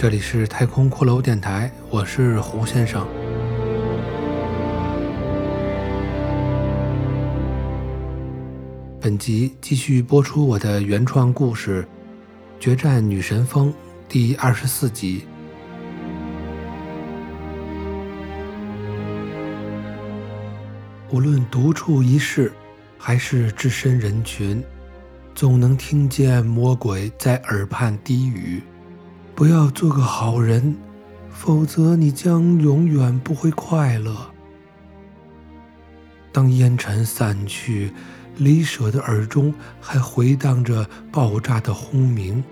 [0.00, 3.06] 这里是太空骷髅电台，我是胡先生。
[8.98, 11.82] 本集继续播出我的原创故事
[12.58, 13.68] 《决战女神峰》
[14.08, 15.26] 第二十四集。
[21.10, 22.50] 无论独处一室，
[22.96, 24.64] 还是置身人群。
[25.34, 28.62] 总能听见魔鬼在耳畔低语
[29.40, 30.76] ：“不要做个好人，
[31.30, 34.14] 否则你将永远不会快乐。”
[36.30, 37.90] 当烟尘散去，
[38.36, 42.44] 李舍的耳中还回荡着爆炸的轰鸣。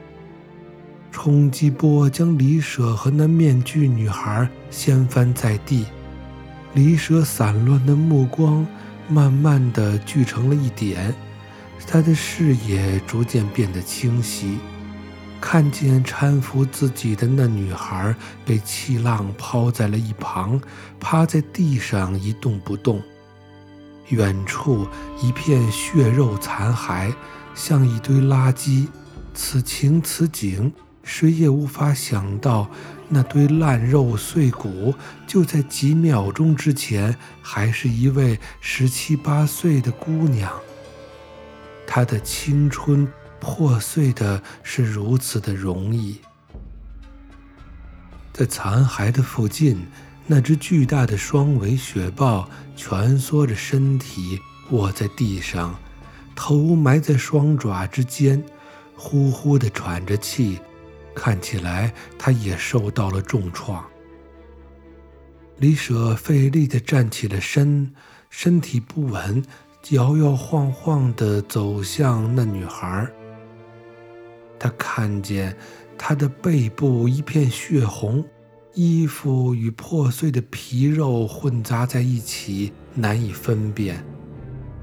[1.12, 5.84] 冲击波将李舍和那面具女孩掀翻在地，
[6.73, 8.66] 李舍散乱的目光
[9.11, 11.14] 慢慢的聚成了一点。
[11.86, 14.56] 他的视野逐渐变得清晰，
[15.41, 20.61] 看见搀扶自己的那女孩被气浪抛在了一旁，
[20.98, 23.00] 趴在地上一动不动。
[24.08, 24.86] 远处
[25.22, 27.14] 一片血肉残骸，
[27.55, 28.89] 像一堆垃圾。
[29.34, 30.72] 此情此景，
[31.05, 32.69] 谁也无法想到，
[33.08, 34.92] 那堆烂肉碎骨
[35.27, 40.50] 就在几秒钟之前，还是一位十七八岁的姑娘。
[41.86, 43.06] 她的青春
[43.41, 46.20] 破碎的是如此的容易，
[48.33, 49.86] 在残骸的附近，
[50.27, 55.75] 那只巨大的双尾雪豹蜷缩着身体卧在地上，
[56.34, 58.45] 头埋在双爪之间，
[58.97, 60.58] 呼呼地喘着气，
[61.14, 63.84] 看起来它也受到了重创。
[65.56, 67.92] 李舍费力地站起了身，
[68.30, 69.42] 身体不稳。
[69.91, 73.08] 摇摇晃晃地走向那女孩，
[74.58, 75.57] 他看见
[75.96, 78.24] 他的背部一片血红，
[78.74, 84.05] 衣服与破碎的皮肉混杂在一起，难以分辨。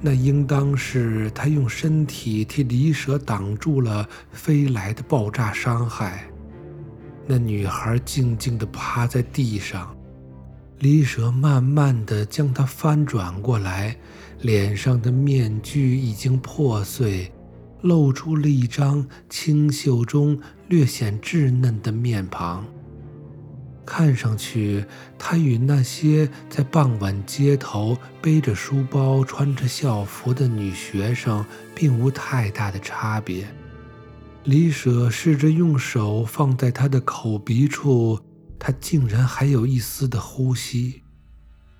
[0.02, 6.26] 那应当是他用身体替李舍挡住了飞来的爆炸伤害。
[7.26, 9.96] 那女孩静静地趴在地上，
[10.80, 13.96] 李舍慢慢地将她翻转过来。
[14.42, 17.32] 脸上的面具已经破碎，
[17.86, 22.66] 露出了一张清秀中略显稚嫩的面庞。
[23.86, 24.84] 看上去，
[25.20, 33.48] 他与那些在傍晚街头背着书包、穿着校服的女学生并无太大的差别。
[34.46, 38.20] 李舍试着用手放在他的口鼻处，
[38.58, 41.04] 他竟然还有一丝的呼吸。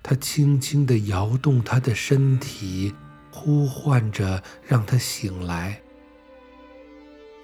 [0.04, 2.94] 他轻轻地摇动他的身体，
[3.32, 5.80] 呼唤着让他醒来。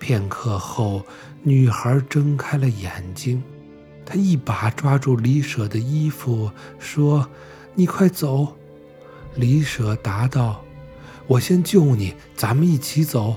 [0.03, 1.07] 片刻后，
[1.45, 3.41] 女孩睁开了眼睛，
[4.05, 7.29] 她一把抓住李舍的衣服，说
[7.77, 8.57] ：“你快走。”
[9.37, 10.65] 李舍答道
[11.29, 13.37] ：“我先救你，咱们一起走。”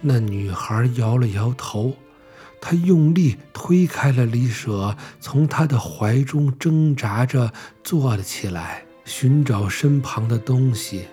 [0.00, 1.94] 那女孩摇了摇头。
[2.62, 7.52] 她用力推开了李舍，从他的怀中挣扎着
[7.84, 11.04] 坐了起来，寻找身旁的东西。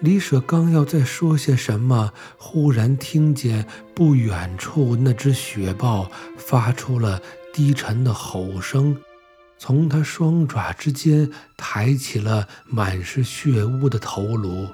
[0.00, 7.20] 李舍刚要再说些什么，忽然听见不远处那只雪豹发出了
[7.52, 8.94] 低沉的吼声，
[9.58, 14.68] 从他双爪之间抬起了满是血污的头颅。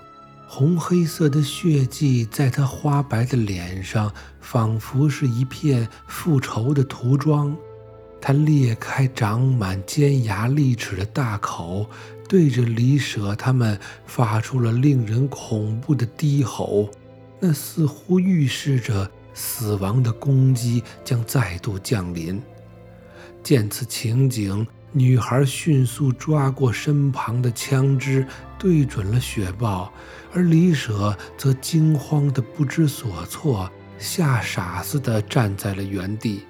[0.49, 7.57] 红黑色的血迹在他花白的脸上，仿佛是一片复仇的涂装。
[8.21, 11.89] 他裂开长满尖牙利齿的大口，
[12.33, 16.89] 对着李舍他们发出了令人恐怖的低吼，
[17.39, 22.41] 那似乎预示着死亡的攻击将再度降临。
[23.43, 28.27] 见此情景，女孩迅速抓过身旁的枪支，
[28.59, 29.93] 对准了雪豹。
[30.33, 36.47] 而李舍则惊慌的不知所措，吓傻似的站在了原地。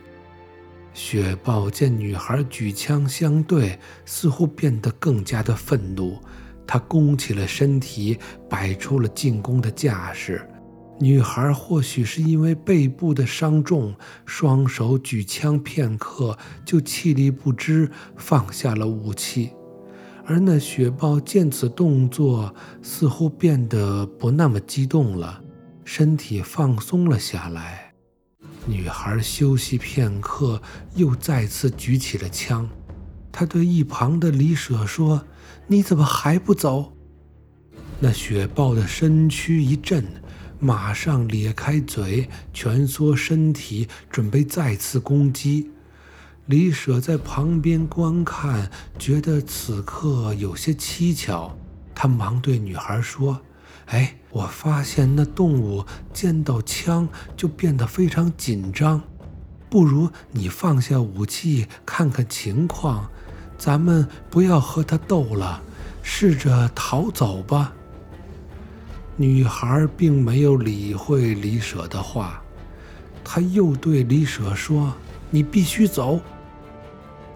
[0.94, 6.18] 雪豹见女孩举枪相对，似乎变得更加的愤怒，
[6.66, 8.18] 他弓起了身体，
[8.48, 10.46] 摆出了进攻的架势。
[11.00, 13.94] 女孩或许是因为背部的伤重，
[14.26, 19.50] 双手举枪片刻，就气力不支，放下了武器。
[20.24, 25.42] 而那雪豹见此动作，似乎变得不那么激动了，
[25.84, 27.81] 身体放松了下来。
[28.66, 30.62] 女孩休息片刻，
[30.94, 32.68] 又再次举起了枪。
[33.32, 35.24] 她对一旁的李舍说
[35.66, 36.92] ：“你怎么还不走？”
[37.98, 40.04] 那雪豹的身躯一震，
[40.58, 45.70] 马上咧开嘴，蜷缩身体，准备再次攻击。
[46.46, 51.56] 李舍在旁边观看，觉得此刻有些蹊跷。
[51.94, 53.40] 他忙对女孩说
[53.92, 55.84] ：“哎，我发现那动物
[56.14, 57.06] 见到枪
[57.36, 59.02] 就变得非常紧张，
[59.68, 63.06] 不如你放下武器，看看情况。
[63.58, 65.62] 咱们不要和他斗了，
[66.02, 67.74] 试着逃走吧。”
[69.14, 72.42] 女孩并没有理会李舍的话，
[73.22, 74.94] 她又对李舍说
[75.30, 76.18] ：“你必须走。”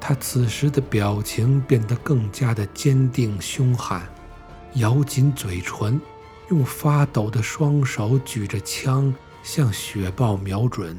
[0.00, 4.02] 他此时的表情变得更加的坚定凶悍。
[4.76, 6.00] 咬紧嘴唇，
[6.48, 10.96] 用发抖的双手举着枪向雪豹瞄准。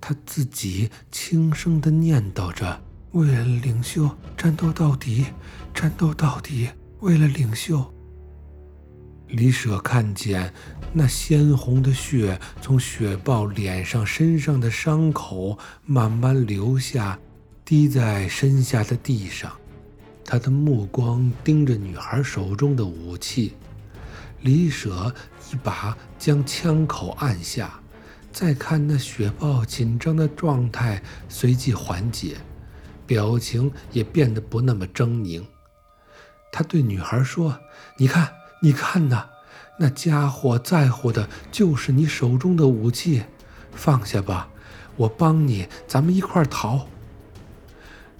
[0.00, 2.80] 他自己轻声地念叨着
[3.12, 5.26] ：“为了领袖，战斗到底，
[5.74, 6.68] 战斗到底，
[7.00, 7.92] 为了领袖。”
[9.28, 10.54] 李舍看见
[10.92, 17.18] 那鲜红的血从雪豹脸上、身上的伤口慢慢流下，
[17.64, 19.52] 滴在身下的地上。
[20.24, 23.54] 他的目光盯着女孩手中的武器，
[24.40, 25.14] 李舍
[25.50, 27.80] 一把将枪口按下，
[28.32, 32.36] 再看那雪豹紧张的状态随即缓解，
[33.06, 35.42] 表情也变得不那么狰狞。
[36.52, 37.58] 他对女孩说
[37.98, 38.32] ：“你看，
[38.62, 39.28] 你看呐，
[39.78, 43.24] 那家伙在乎的就是你手中的武器，
[43.72, 44.48] 放下吧，
[44.96, 46.86] 我帮你，咱们一块逃。”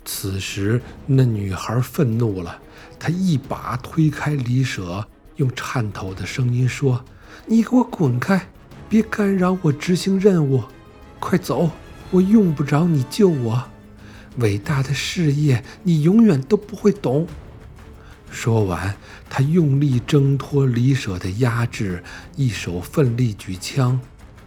[0.05, 2.61] 此时，那女孩愤怒了，
[2.99, 5.07] 她一把推开李舍，
[5.39, 7.05] 用颤抖的声音说
[7.47, 8.49] ：“你给我滚开，
[8.89, 10.63] 别干扰我执行任务，
[11.19, 11.71] 快走！
[12.11, 13.69] 我用不着你救我，
[14.39, 17.27] 伟大的事业你永远都不会懂。”
[18.31, 18.95] 说完，
[19.31, 22.03] 他用力挣脱李舍的压制，
[22.37, 23.99] 一手奋力举枪。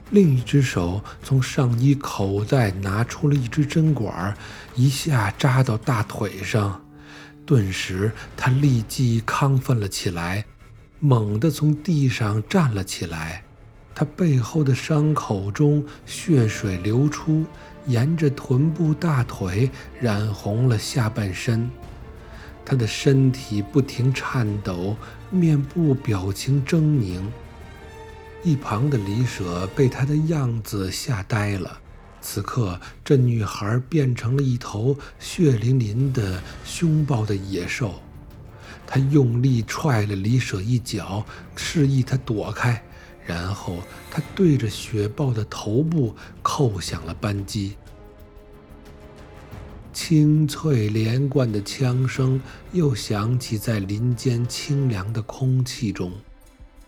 [0.09, 4.35] 另一只手从上衣口袋拿出了一支针管，
[4.75, 6.83] 一下扎到大腿上。
[7.45, 10.45] 顿时，他立即亢奋了起来，
[11.01, 13.43] 猛地从地上站了起来。
[13.93, 17.43] 他背后的伤口中血水流出，
[17.87, 19.69] 沿着臀部、大腿
[19.99, 21.69] 染红了下半身。
[22.63, 24.95] 他的身体不停颤抖，
[25.31, 27.21] 面部表情狰狞。
[28.43, 31.79] 一旁的李舍被他的样子吓呆了。
[32.21, 37.95] 此刻，这女孩变成了一头血淋淋的、凶暴的野兽。
[38.93, 42.83] 他用力踹了李舍一脚，示意他躲开，
[43.25, 43.77] 然后
[44.09, 47.77] 他对着雪豹的头部扣响了扳机。
[49.93, 52.41] 清脆连贯的枪声
[52.73, 56.11] 又响起在林间清凉的空气中，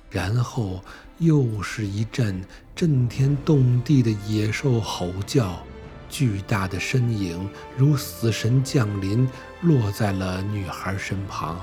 [0.10, 0.84] 然后。
[1.20, 2.44] 又是一阵
[2.76, 5.64] 震天动地的野兽吼叫，
[6.10, 7.48] 巨大的身影
[7.78, 9.30] 如死神降临，
[9.62, 11.62] 落在了女孩身旁。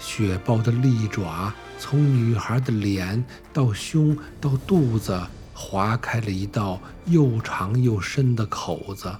[0.00, 5.20] 雪豹的利爪从女孩的脸到胸到肚子
[5.54, 9.14] 划开了一道又长又深的口子，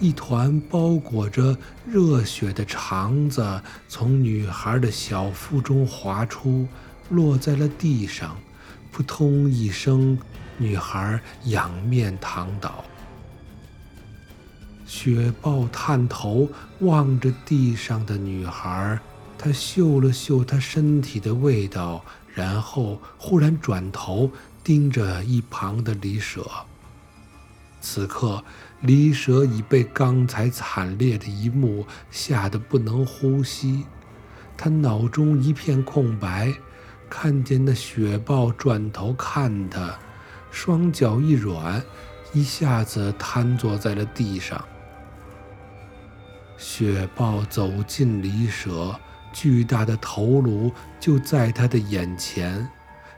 [0.00, 1.56] 一团包裹着
[1.86, 6.66] 热血的肠子从女孩的小腹中滑出。
[7.08, 8.36] 落在了地上，
[8.90, 10.18] 扑通一声，
[10.58, 12.84] 女孩仰面躺倒。
[14.86, 16.48] 雪豹探头
[16.80, 18.98] 望着地上的女孩，
[19.38, 24.30] 他嗅了嗅他身体的味道，然后忽然转头
[24.64, 26.44] 盯着一旁的李舍。
[27.80, 28.42] 此刻，
[28.80, 33.84] 李舍已被刚才惨烈的一幕吓得不能呼吸，
[34.56, 36.52] 他脑中一片空白。
[37.08, 39.96] 看见那雪豹转头看他，
[40.50, 41.80] 双脚一软，
[42.32, 44.64] 一下子瘫坐在了地上。
[46.58, 48.98] 雪豹走近李舍，
[49.38, 52.66] 巨大的头颅就在他的眼前，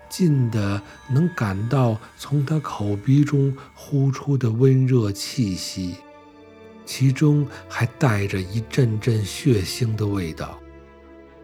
[0.08, 5.94] 近的能感到从他口鼻中呼出的温热气息，
[6.84, 10.58] 其中还带着一阵阵血腥的味道。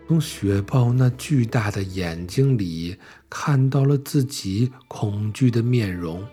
[0.08, 2.96] 从雪豹那巨大的眼睛里
[3.30, 6.26] 看到了自己恐惧的面容，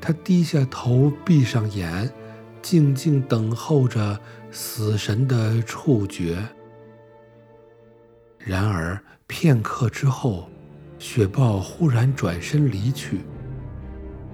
[0.00, 2.08] 他低下头，闭上眼，
[2.62, 4.20] 静静等候着
[4.52, 6.38] 死神的触觉。
[8.46, 10.50] 然而片刻之后，
[10.98, 13.20] 雪豹忽然转身离去，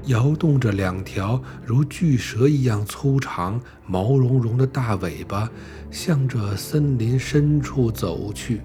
[0.06, 5.48] 摇动着两条如巨蛇一样粗长、毛茸茸的大尾巴。
[5.92, 8.62] 向着森林深处走去，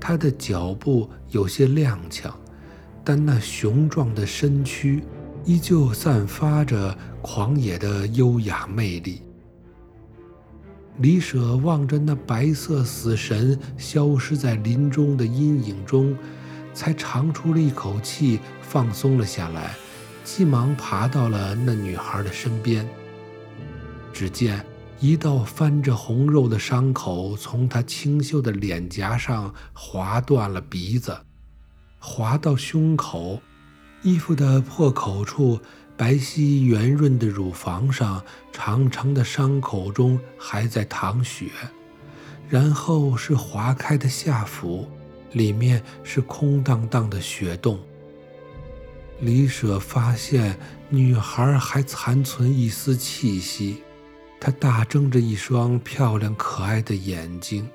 [0.00, 2.32] 他的脚步有些踉跄，
[3.04, 5.04] 但那雄壮的身躯
[5.44, 9.22] 依旧散发着狂野的优雅魅力。
[10.98, 16.16] 李舍望着那白色死神消失在林中的阴影中，
[16.72, 19.74] 才长出了一口气，放松了下来，
[20.22, 22.88] 急忙爬到了那女孩的身边。
[24.12, 24.64] 只见
[25.00, 31.18] 一道翻着红肉的伤口从她清秀的脸颊上划断了鼻子，
[31.98, 33.42] 划到胸口，
[34.04, 35.58] 衣服的破口处。
[35.96, 38.20] 白皙圆润的乳房上，
[38.52, 41.46] 长长的伤口中还在淌血，
[42.48, 44.88] 然后是划开的下腹，
[45.32, 47.78] 里面是空荡荡的血洞。
[49.20, 50.58] 李舍发现
[50.88, 53.82] 女孩还残存一丝气息，
[54.40, 57.68] 她大睁着一双漂亮可爱的眼睛，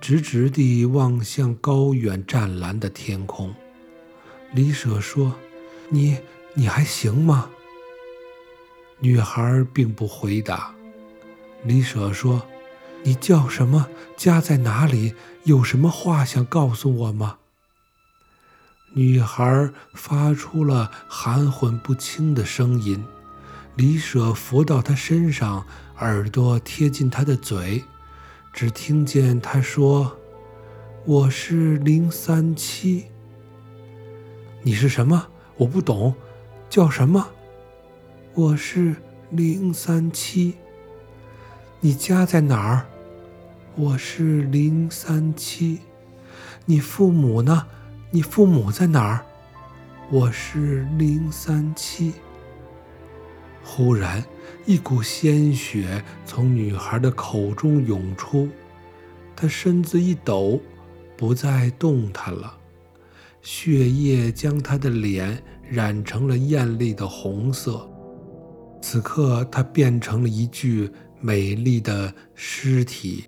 [0.00, 3.54] 直直地望向高远湛蓝的天空。
[4.52, 5.32] 李舍说
[5.88, 6.18] ：“你。”
[6.58, 7.50] 你还行吗？
[8.98, 10.74] 女孩并不回答。
[11.64, 12.46] 李舍说
[13.04, 13.86] ：“你叫什么？
[14.16, 15.14] 家在哪里？
[15.44, 17.36] 有什么话想告诉我吗？”
[18.96, 23.04] 女孩发出了含混不清的声音。
[23.74, 25.66] 李舍伏到她身上，
[25.98, 27.84] 耳朵贴近她的嘴，
[28.54, 30.16] 只听见她说
[31.04, 33.04] ：“我是零三七。”
[34.64, 35.26] 你是什么？
[35.58, 36.14] 我不懂。
[36.76, 37.26] 叫什么？
[38.34, 38.94] 我是
[39.30, 40.56] 零三七。
[41.80, 42.86] 你家在哪儿？
[43.76, 45.78] 我是零三七。
[46.66, 47.66] 你父母呢？
[48.10, 49.24] 你父母在哪儿？
[50.10, 52.12] 我是零三七。
[53.64, 54.22] 忽然，
[54.66, 58.50] 一股鲜血从女孩的口中涌出，
[59.34, 60.60] 她身子一抖，
[61.16, 62.58] 不再动弹了。
[63.40, 65.42] 血液将她的脸。
[65.70, 67.88] 染成了艳丽的红色。
[68.80, 73.24] 此刻，他变成了一具美丽的尸体。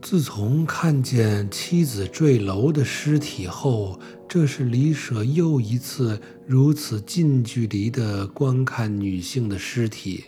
[0.00, 10.24] 自从看见妻子坠楼的尸体后，这是李舍又一次如此近距离地观看女性的尸体。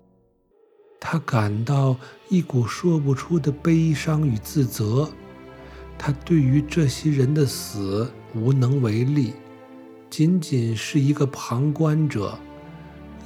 [1.01, 1.97] 他感到
[2.29, 5.09] 一股说不出的悲伤与自责。
[6.03, 8.11] 他对于这些人的死。
[8.33, 9.33] 无能为力，
[10.09, 12.39] 仅仅是一个旁观者，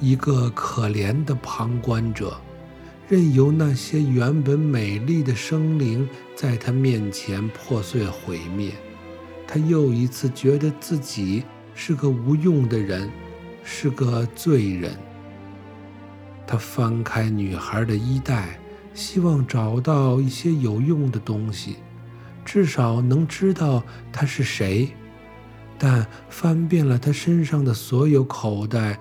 [0.01, 2.35] 一个可怜的旁观者，
[3.07, 8.71] 任由那些原本美丽的生灵在他面前破碎毁灭。
[9.47, 11.43] 他又一次觉得自己
[11.75, 13.07] 是个无用的人，
[13.63, 14.97] 是个罪人。
[16.47, 18.59] 他翻开女孩的衣袋，
[18.95, 21.75] 希望找到一些有用的东西。
[22.45, 23.83] 至少能知道
[24.13, 24.89] 他是谁，
[25.77, 28.97] 但翻遍了他身上的所有口袋，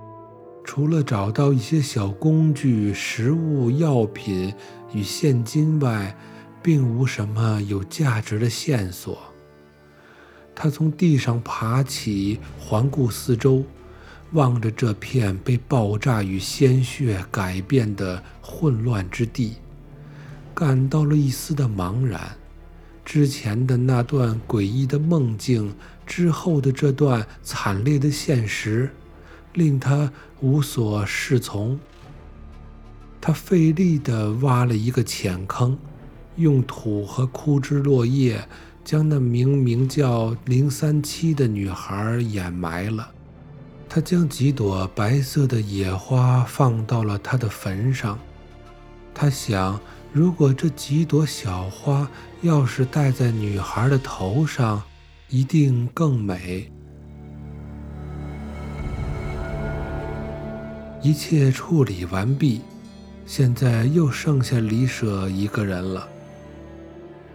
[0.64, 4.52] 除了找到一些小工具、食物、药品
[4.92, 6.16] 与现金外，
[6.62, 9.18] 并无什么有价值的线索。
[10.54, 13.62] 他从地上爬起，环顾四周，
[14.32, 19.56] 望着这片被爆炸与鲜血改变的混乱之地，
[20.54, 22.34] 感到了一丝的茫然。
[23.04, 25.75] 之前的那段诡异的梦境，
[26.06, 28.90] 之后的这段惨烈的现实，
[29.52, 31.78] 令他无所适从。
[33.20, 35.78] 他费力地挖了一个浅坑，
[36.37, 38.49] 用土和枯枝落叶
[38.82, 43.11] 将那明明叫零三七的女孩掩埋了。
[43.88, 48.18] 他将几朵白色的野花放到了她的坟上。
[49.14, 49.78] 他想。
[50.14, 52.09] 如果这几朵小花
[52.40, 54.80] 要是戴在女孩的头上，
[55.28, 56.71] 一定更美。
[61.02, 62.61] 一切处理完毕，
[63.26, 66.09] 现在又剩下李舍一个人了。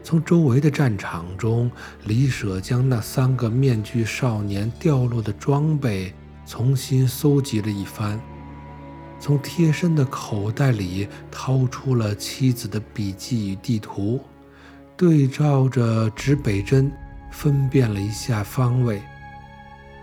[0.02, 1.70] 从周围的战场中，
[2.06, 6.14] 李舍将那三个面具少年掉落的装备
[6.46, 8.18] 重新搜集了一番。
[9.20, 14.22] 从贴身的口袋里掏出了妻子的笔记与地图，
[14.96, 16.92] 对照着指北针，
[17.30, 19.02] 分辨了一下方位。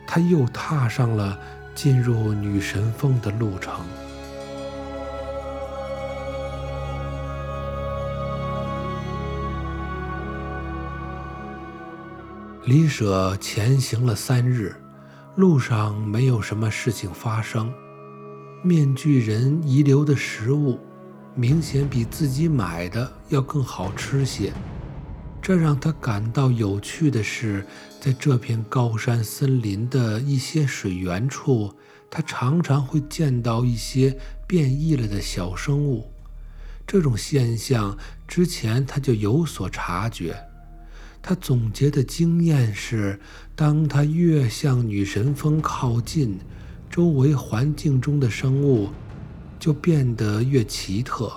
[0.06, 1.38] 他又踏上了
[1.74, 3.74] 进入女神峰的路程。
[12.64, 14.74] 李舍前行了三日，
[15.36, 17.72] 路上没有什么事情发生。
[18.62, 20.78] 面具人遗留的食物，
[21.34, 24.52] 明显比自己买的要更好吃些。
[25.40, 27.64] 这让他感到有趣的是，
[28.00, 31.72] 在这片高山森林的一些水源处，
[32.10, 36.10] 他常常会见到一些变异了的小生物。
[36.84, 37.96] 这种现象
[38.26, 40.36] 之前他就有所察觉。
[41.22, 43.20] 他总结的经验是，
[43.54, 46.38] 当他越向女神峰靠近，
[46.90, 48.88] 周围环境中的生物
[49.58, 51.32] 就变得越奇特。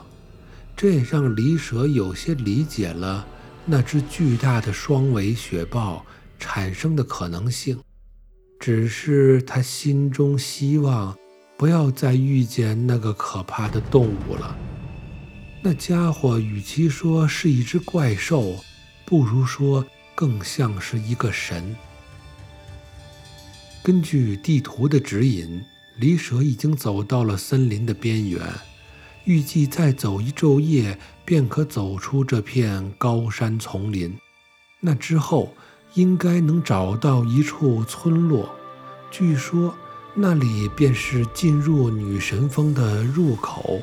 [0.76, 3.26] 这也让李舍有些理解了。
[3.66, 6.04] 那只巨大的双尾雪豹
[6.40, 7.78] 产生的可能性，
[8.60, 11.16] 只是他心中希望
[11.56, 14.58] 不要再遇见那个可怕的动物了。
[15.62, 18.56] 那家伙与其说是一只怪兽，
[19.06, 21.76] 不如说更像是一个神。
[23.90, 25.64] 根据地图的指引，
[25.98, 28.40] 李舍已经走到了森林的边缘。
[29.26, 34.16] 预计再走一昼夜，便可走出这片高山丛林。
[34.80, 35.56] 那之后，
[35.96, 38.48] 应该能找到一处村落。
[39.10, 39.76] 据说，
[40.14, 43.82] 那里便是进入女神峰的入口。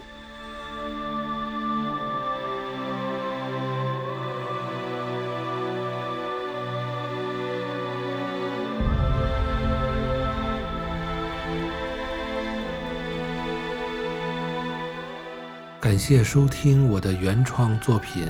[15.87, 18.26] 感谢收听我的原创作品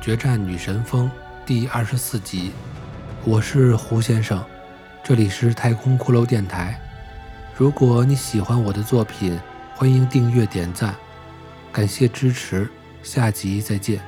[0.04, 1.06] 《决战女神峰》
[1.46, 2.52] 第二十四集，
[3.24, 4.44] 我是胡先生，
[5.02, 6.78] 这里是太空骷髅电台。
[7.56, 9.40] 如果你喜欢我的作品，
[9.74, 10.94] 欢迎订阅点赞，
[11.72, 12.68] 感谢支持，
[13.02, 14.02] 下集再见。